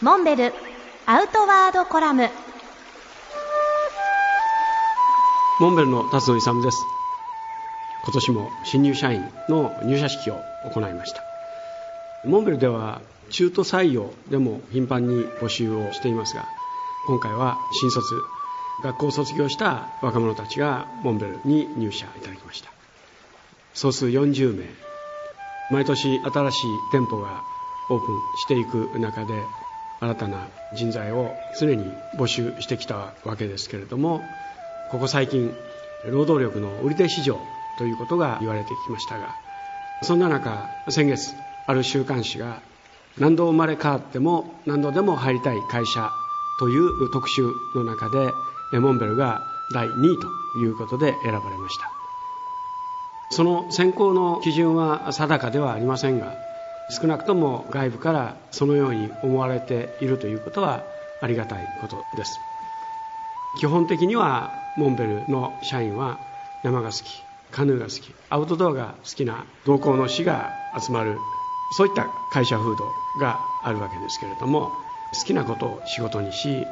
[0.00, 0.52] モンベル
[1.06, 2.28] アウトワードコラム。
[5.58, 6.78] モンベルの辰野勇です。
[8.04, 10.40] 今年も新入社員の入社式を
[10.72, 11.24] 行いました。
[12.24, 13.00] モンベルでは
[13.30, 16.46] 中途採用でも頻繁に募集をしていますが
[17.08, 18.06] 今回は新卒
[18.84, 22.70] 学校を卒業した若者たちがモンベルに入社いただきました。
[23.74, 24.64] 総数40名。
[25.72, 27.42] 毎年新しい店舗が
[27.90, 29.34] オープンしていく中で
[30.00, 34.20] 新たな人材を常に募集してきたわけですけれども
[34.90, 35.54] ここ最近
[36.06, 37.38] 労働力の売り手市場
[37.78, 39.34] ということが言われてきましたが
[40.02, 41.34] そんな中先月
[41.66, 42.60] ある週刊誌が
[43.18, 46.10] 何度生まれ変わっても何度でも入りたい会社
[46.60, 47.42] という特集
[47.74, 48.32] の中で
[48.78, 49.42] モンベルが
[49.72, 51.98] 第2位ということで選ばれました。
[53.30, 56.34] その選考の基準は定かではありませんが
[56.90, 60.84] 少なくとも外部からそのように思われているということは
[61.20, 62.38] ありがたいことです。
[63.58, 66.18] 基本的にはモンベルの社員は
[66.62, 71.18] 山が好きカヌーが好きアウトドアが好きな同行の士が集まる
[71.76, 72.84] そういった会社風土
[73.20, 74.70] があるわけですけれども
[75.12, 76.66] 好きなことを仕事にし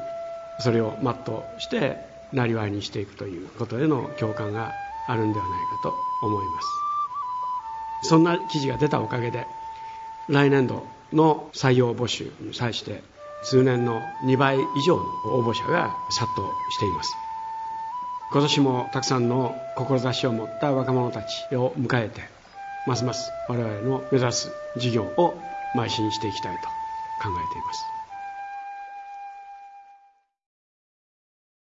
[0.61, 1.97] それを全うして
[2.33, 4.73] なりわいにしていくということへの共感が
[5.09, 8.09] あるんではないかと思います。
[8.09, 9.47] そんな記事が出たおかげで
[10.29, 13.03] 来年度の採用募集に際して
[13.45, 15.03] 通年の2倍以上の
[15.37, 17.13] 応募者が殺到しています。
[18.33, 22.23] 今年もたくさんの志を持った若者たちを迎えて
[22.87, 25.35] ますます我々の目指す事業を
[25.77, 26.63] 邁進していきたいと
[27.23, 27.96] 考えています。